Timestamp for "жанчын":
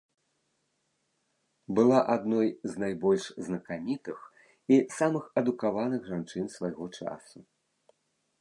6.15-6.45